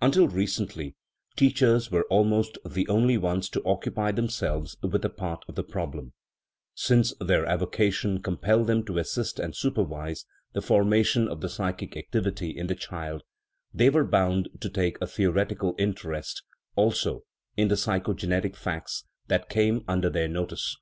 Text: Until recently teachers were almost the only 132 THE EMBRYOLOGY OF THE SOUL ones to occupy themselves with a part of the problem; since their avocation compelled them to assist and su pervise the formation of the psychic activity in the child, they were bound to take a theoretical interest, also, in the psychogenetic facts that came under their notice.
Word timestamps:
Until 0.00 0.26
recently 0.26 0.96
teachers 1.36 1.90
were 1.90 2.04
almost 2.04 2.56
the 2.64 2.88
only 2.88 3.18
132 3.18 3.20
THE 3.20 3.20
EMBRYOLOGY 3.20 3.20
OF 3.20 3.20
THE 3.20 3.22
SOUL 3.22 3.34
ones 3.34 3.50
to 3.50 3.64
occupy 3.68 4.12
themselves 4.12 4.76
with 4.80 5.04
a 5.04 5.10
part 5.10 5.44
of 5.46 5.54
the 5.54 5.62
problem; 5.62 6.14
since 6.74 7.12
their 7.20 7.44
avocation 7.44 8.22
compelled 8.22 8.68
them 8.68 8.86
to 8.86 8.96
assist 8.96 9.38
and 9.38 9.54
su 9.54 9.70
pervise 9.70 10.24
the 10.54 10.62
formation 10.62 11.28
of 11.28 11.42
the 11.42 11.50
psychic 11.50 11.94
activity 11.94 12.56
in 12.56 12.68
the 12.68 12.74
child, 12.74 13.22
they 13.74 13.90
were 13.90 14.04
bound 14.06 14.48
to 14.62 14.70
take 14.70 14.96
a 15.02 15.06
theoretical 15.06 15.74
interest, 15.78 16.42
also, 16.74 17.24
in 17.58 17.68
the 17.68 17.74
psychogenetic 17.76 18.56
facts 18.56 19.04
that 19.28 19.50
came 19.50 19.84
under 19.86 20.08
their 20.08 20.26
notice. 20.28 20.74